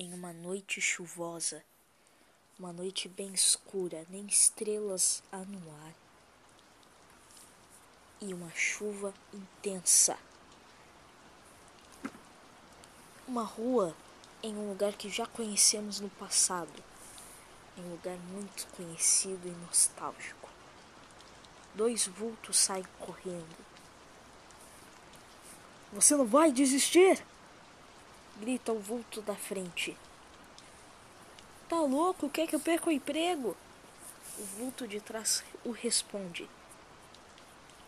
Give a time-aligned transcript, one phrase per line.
[0.00, 1.60] em uma noite chuvosa,
[2.56, 5.92] uma noite bem escura, nem estrelas há no ar,
[8.20, 10.16] e uma chuva intensa.
[13.26, 13.92] Uma rua
[14.40, 16.80] em um lugar que já conhecemos no passado,
[17.76, 20.48] em um lugar muito conhecido e nostálgico.
[21.74, 23.56] Dois vultos saem correndo.
[25.92, 27.20] Você não vai desistir?
[28.40, 29.96] Grita o vulto da frente.
[31.68, 32.30] Tá louco?
[32.30, 33.56] Quer que eu perca o emprego?
[34.38, 36.48] O vulto de trás o responde.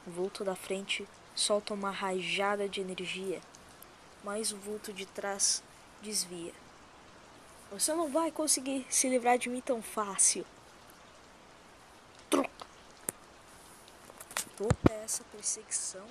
[0.07, 3.41] O vulto da frente solta uma rajada de energia,
[4.25, 5.63] mas o vulto de trás
[6.03, 6.53] desvia.
[7.71, 10.45] Você não vai conseguir se livrar de mim tão fácil.
[12.29, 12.51] Troca.
[14.57, 16.07] Toda essa perseguição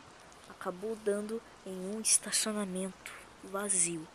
[0.50, 3.14] acabou dando em um estacionamento
[3.44, 4.08] vazio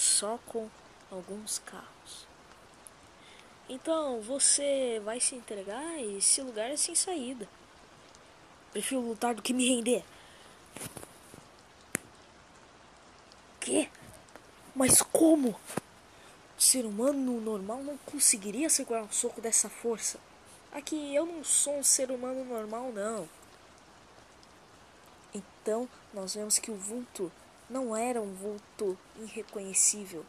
[0.00, 0.68] só com
[1.10, 2.26] alguns carros.
[3.68, 7.46] Então você vai se entregar e esse lugar é sem saída.
[8.72, 10.02] Prefiro lutar do que me render.
[13.60, 13.90] Que?
[14.74, 15.50] Mas como?
[16.58, 20.18] O ser humano normal não conseguiria segurar um soco dessa força.
[20.72, 23.28] Aqui eu não sou um ser humano normal, não.
[25.34, 27.30] Então nós vemos que o vulto
[27.70, 30.26] não era um vulto irreconhecível.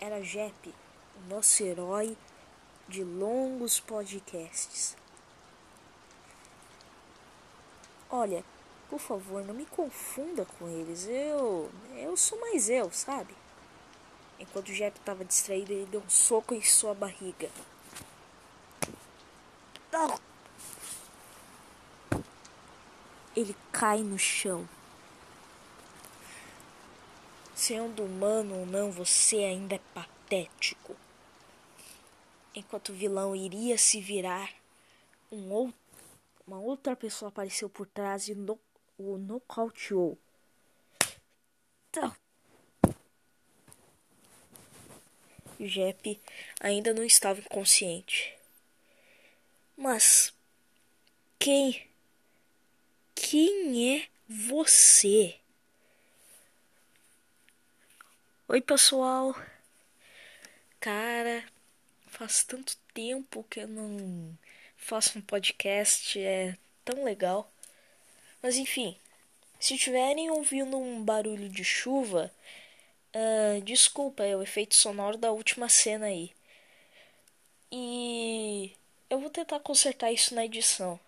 [0.00, 0.74] Era Jep,
[1.16, 2.16] o nosso herói
[2.88, 4.96] de longos podcasts.
[8.10, 8.42] Olha,
[8.88, 11.06] por favor, não me confunda com eles.
[11.06, 11.70] Eu.
[11.94, 13.34] Eu sou mais eu, sabe?
[14.40, 17.48] Enquanto o Jep estava distraído, ele deu um soco em sua barriga.
[23.36, 24.68] Ele cai no chão.
[27.72, 30.94] Sendo humano ou não, você ainda é patético.
[32.54, 34.54] Enquanto o vilão iria se virar,
[35.30, 35.74] um outro,
[36.46, 38.60] uma outra pessoa apareceu por trás e no,
[38.98, 40.18] o nocauteou.
[41.88, 42.14] Então,
[45.58, 46.20] Jep
[46.60, 48.36] ainda não estava inconsciente.
[49.78, 50.34] Mas
[51.38, 51.88] quem
[53.14, 55.41] quem é você?
[58.52, 59.34] Oi, pessoal.
[60.78, 61.42] Cara,
[62.08, 64.36] faz tanto tempo que eu não
[64.76, 67.50] faço um podcast, é tão legal.
[68.42, 68.94] Mas enfim,
[69.58, 72.30] se tiverem ouvindo um barulho de chuva,
[73.16, 76.30] uh, desculpa, é o efeito sonoro da última cena aí.
[77.72, 78.76] E
[79.08, 81.00] eu vou tentar consertar isso na edição.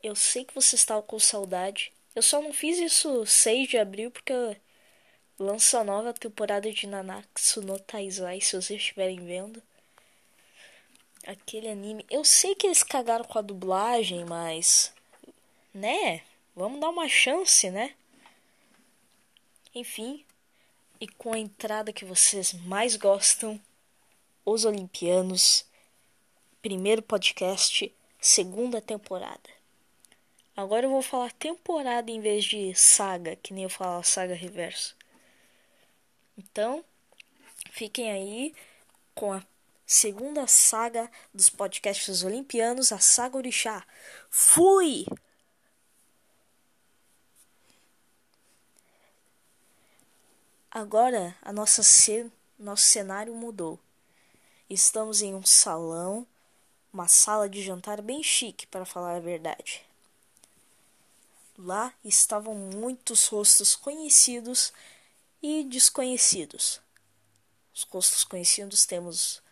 [0.00, 1.92] Eu sei que você estava com saudade.
[2.14, 4.32] Eu só não fiz isso 6 de abril porque
[5.38, 9.62] lança a nova temporada de Nanatsu no Taizai, se vocês estiverem vendo.
[11.26, 12.04] Aquele anime.
[12.10, 14.92] Eu sei que eles cagaram com a dublagem, mas.
[15.72, 16.22] Né?
[16.54, 17.94] Vamos dar uma chance, né?
[19.74, 20.24] Enfim.
[21.00, 23.60] E com a entrada que vocês mais gostam,
[24.44, 25.64] Os Olimpianos,
[26.62, 29.50] primeiro podcast, segunda temporada.
[30.56, 34.96] Agora eu vou falar temporada em vez de saga, que nem eu falo saga reverso.
[36.36, 36.84] Então,
[37.70, 38.54] fiquem aí
[39.14, 39.42] com a
[39.86, 43.84] segunda saga dos podcasts olimpianos, a Saga Orixá.
[44.30, 45.06] Fui!
[50.70, 51.82] Agora a nossa
[52.58, 53.78] nosso cenário mudou.
[54.68, 56.26] Estamos em um salão,
[56.92, 59.84] uma sala de jantar bem chique, para falar a verdade.
[61.56, 64.72] Lá estavam muitos rostos conhecidos
[65.46, 66.80] e desconhecidos.
[67.74, 69.42] Os rostos conhecidos temos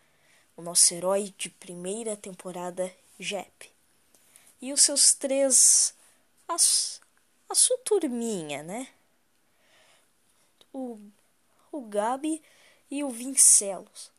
[0.56, 3.70] o nosso herói de primeira temporada, Jep,
[4.58, 5.94] e os seus três.
[6.48, 8.88] a, a sua turminha, né?
[10.72, 10.98] O,
[11.70, 12.42] o Gabi
[12.90, 14.10] e o Vincelos.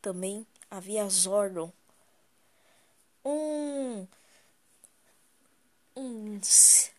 [0.00, 1.72] Também havia Zordon,
[3.24, 4.06] um.
[5.96, 6.40] um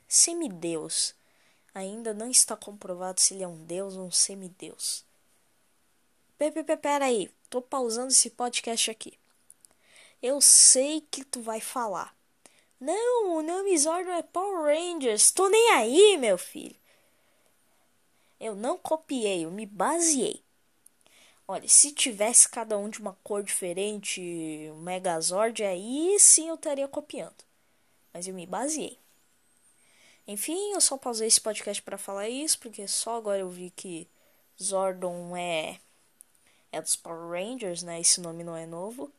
[0.10, 1.16] semideus
[1.74, 5.04] Ainda não está comprovado se ele é um deus ou um semideus.
[6.82, 9.18] Pera aí, tô pausando esse podcast aqui.
[10.22, 12.16] Eu sei que tu vai falar.
[12.80, 13.74] Não, o nome
[14.18, 15.32] é Power Rangers.
[15.32, 16.76] Tô nem aí, meu filho.
[18.40, 20.44] Eu não copiei, eu me baseei.
[21.48, 24.22] Olha, se tivesse cada um de uma cor diferente,
[24.72, 27.44] o Megazord, aí sim eu estaria copiando.
[28.14, 28.98] Mas eu me baseei.
[30.28, 34.08] Enfim, eu só pausei esse podcast para falar isso, porque só agora eu vi que
[34.62, 35.80] Zordon é
[36.72, 38.02] é dos Power Rangers, né?
[38.02, 39.12] Esse nome não é novo.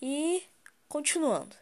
[0.00, 0.44] E
[0.88, 1.56] continuando.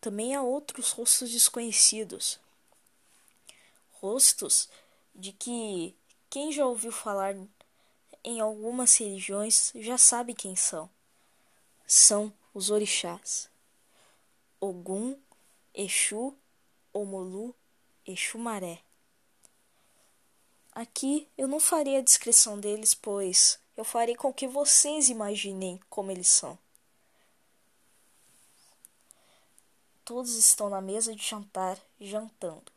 [0.00, 2.38] Também há outros rostos desconhecidos.
[4.00, 4.68] Rostos
[5.14, 5.94] de que
[6.30, 7.34] quem já ouviu falar
[8.22, 10.88] em algumas religiões já sabe quem são.
[11.86, 13.50] São os orixás.
[14.60, 15.18] Ogum,
[15.74, 16.36] Exu,
[16.92, 17.54] Omolu,
[18.06, 18.82] Exumaré.
[20.72, 26.10] Aqui eu não farei a descrição deles, pois eu farei com que vocês imaginem como
[26.10, 26.58] eles são.
[30.04, 32.72] Todos estão na mesa de jantar, jantando.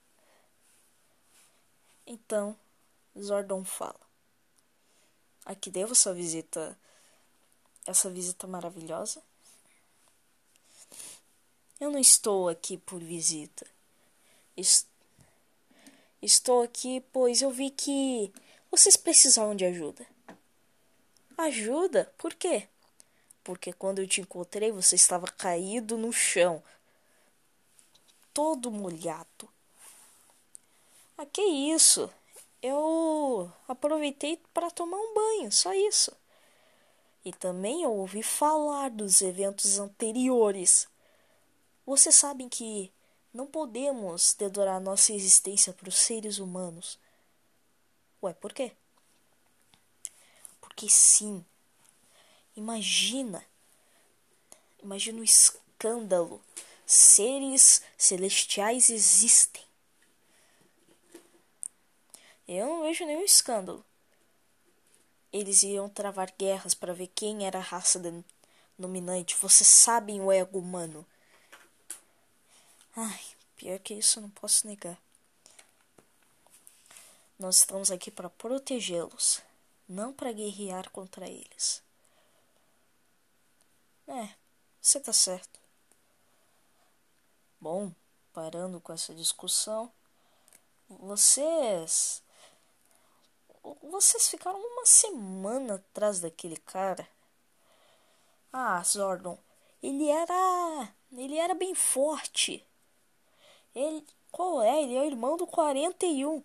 [2.06, 2.56] Então,
[3.18, 4.00] Zordon fala:
[5.46, 6.78] A que devo essa visita?
[7.86, 9.22] Essa visita maravilhosa?
[11.84, 13.68] Eu não estou aqui por visita.
[16.22, 18.32] Estou aqui pois eu vi que
[18.72, 20.08] vocês precisavam de ajuda.
[21.38, 22.10] Ajuda?
[22.18, 22.70] Por quê?
[23.44, 26.64] Porque quando eu te encontrei você estava caído no chão,
[28.34, 29.50] todo molhado.
[31.18, 32.10] Ah, que isso?
[32.62, 36.16] Eu aproveitei para tomar um banho, só isso.
[37.26, 40.88] E também ouvi falar dos eventos anteriores
[41.86, 42.92] vocês sabem que
[43.34, 47.00] não podemos dedurar nossa existência para os seres humanos.
[48.22, 48.72] Ué, por quê?
[50.62, 51.44] Porque sim.
[52.56, 53.44] Imagina.
[54.82, 56.42] Imagina o escândalo.
[56.86, 59.64] Seres celestiais existem.
[62.48, 63.84] Eu não vejo nenhum escândalo.
[65.32, 68.00] Eles iam travar guerras para ver quem era a raça
[68.78, 69.36] dominante.
[69.36, 71.06] Vocês sabem o ego humano.
[72.96, 73.22] Ai,
[73.56, 75.02] pior que isso, não posso negar.
[77.40, 79.42] Nós estamos aqui para protegê-los,
[79.90, 81.82] não para guerrear contra eles.
[84.08, 84.30] É,
[84.80, 85.60] você tá certo.
[87.60, 87.92] Bom,
[88.32, 89.92] parando com essa discussão,
[90.88, 92.22] vocês.
[93.82, 97.08] Vocês ficaram uma semana atrás daquele cara.
[98.52, 99.40] Ah, Zordon,
[99.82, 100.94] ele era.
[101.12, 102.64] Ele era bem forte.
[103.76, 104.06] Ele.
[104.32, 104.82] Qual é?
[104.82, 106.44] Ele é o irmão do 41.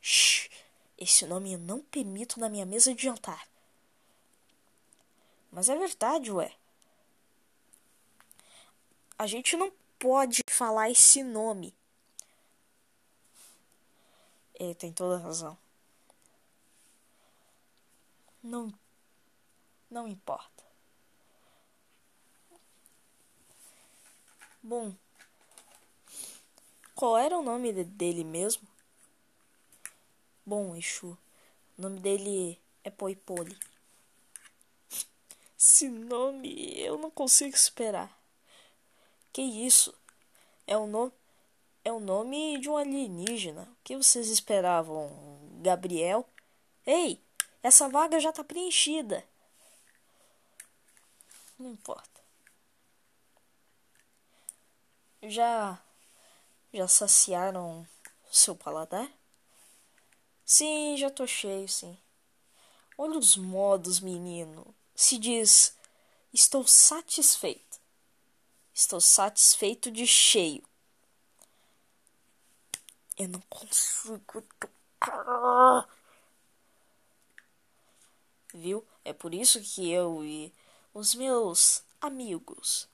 [0.00, 0.48] Shhh!
[0.96, 3.46] Esse nome eu não permito na minha mesa de jantar.
[5.50, 6.54] Mas é verdade, ué.
[9.18, 11.74] A gente não pode falar esse nome.
[14.54, 15.56] Ele tem toda razão.
[18.42, 18.72] Não.
[19.90, 20.64] Não importa.
[24.62, 24.94] Bom,
[26.94, 28.66] qual era o nome dele mesmo?
[30.46, 31.18] Bom, Exu.
[31.76, 33.58] O nome dele é Poipoli.
[35.58, 38.16] Esse nome eu não consigo esperar.
[39.32, 39.94] Que isso?
[40.66, 41.12] É o nome
[41.84, 43.62] é o nome de um alienígena.
[43.62, 45.10] O que vocês esperavam?
[45.62, 46.26] Gabriel?
[46.86, 47.20] Ei,
[47.62, 49.24] essa vaga já está preenchida.
[51.58, 52.20] Não importa.
[55.22, 55.80] Já
[56.74, 57.86] já saciaram
[58.30, 59.08] seu paladar?
[60.44, 61.96] Sim, já tô cheio, sim.
[62.98, 64.74] Olha os modos, menino.
[64.94, 65.76] Se diz:
[66.32, 67.80] Estou satisfeito.
[68.74, 70.64] Estou satisfeito de cheio.
[73.16, 75.88] Eu não consigo tocar.
[78.52, 78.84] Viu?
[79.04, 80.52] É por isso que eu e
[80.92, 82.88] os meus amigos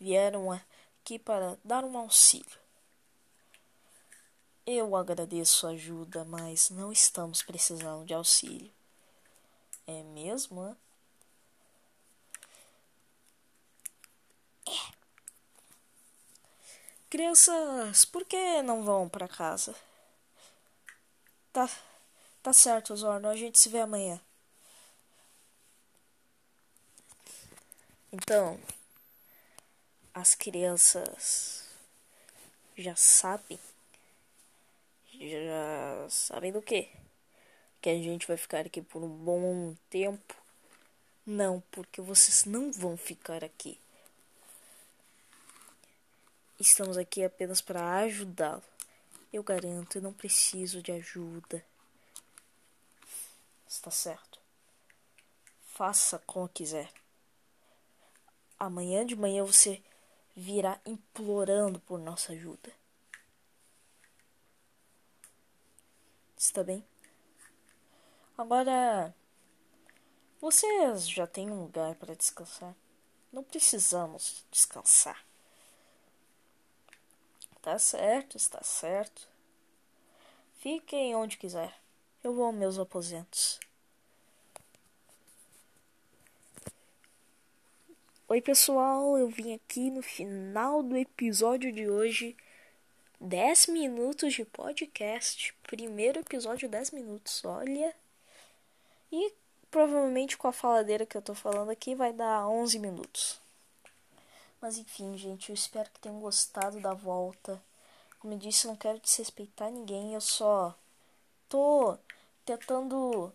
[0.00, 2.65] vieram aqui para dar um auxílio.
[4.66, 8.70] Eu agradeço a ajuda, mas não estamos precisando de auxílio.
[9.86, 10.76] É mesmo?
[14.66, 14.72] É.
[17.08, 19.74] Crianças, por que não vão para casa?
[21.52, 21.68] Tá,
[22.42, 23.28] tá certo, Zorno.
[23.28, 24.20] A gente se vê amanhã.
[28.12, 28.58] Então,
[30.12, 31.64] as crianças
[32.76, 33.58] já sabem
[35.20, 36.88] já sabem do que?
[37.80, 40.34] Que a gente vai ficar aqui por um bom tempo?
[41.24, 43.78] Não, porque vocês não vão ficar aqui.
[46.58, 48.62] Estamos aqui apenas para ajudá-lo.
[49.32, 51.64] Eu garanto, eu não preciso de ajuda.
[53.68, 54.38] Está certo.
[55.74, 56.90] Faça como quiser.
[58.58, 59.82] Amanhã de manhã você
[60.34, 62.72] virá implorando por nossa ajuda.
[66.46, 66.86] Está bem?
[68.38, 69.12] Agora,
[70.40, 72.72] vocês já têm um lugar para descansar?
[73.32, 75.26] Não precisamos descansar.
[77.60, 79.28] Tá certo, está certo.
[80.60, 81.76] Fiquem onde quiser.
[82.22, 83.58] Eu vou aos meus aposentos.
[88.28, 89.18] Oi, pessoal.
[89.18, 92.36] Eu vim aqui no final do episódio de hoje.
[93.20, 95.54] 10 minutos de podcast.
[95.62, 97.44] Primeiro episódio, 10 minutos.
[97.44, 97.94] Olha.
[99.10, 99.32] E
[99.70, 103.40] provavelmente com a faladeira que eu tô falando aqui vai dar 11 minutos.
[104.60, 107.60] Mas enfim, gente, eu espero que tenham gostado da volta.
[108.18, 110.74] Como eu disse, eu não quero desrespeitar ninguém, eu só
[111.48, 111.96] tô
[112.44, 113.32] tentando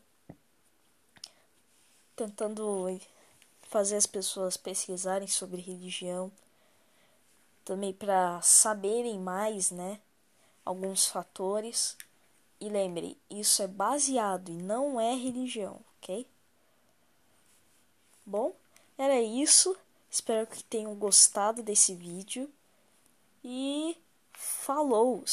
[2.15, 2.99] tentando
[3.63, 6.31] fazer as pessoas pesquisarem sobre religião,
[7.71, 10.01] também para saberem mais, né,
[10.65, 11.97] alguns fatores.
[12.59, 16.27] E lembre, isso é baseado e não é religião, ok?
[18.25, 18.53] Bom,
[18.97, 19.73] era isso.
[20.09, 22.51] Espero que tenham gostado desse vídeo.
[23.41, 23.97] E
[24.33, 25.23] falou!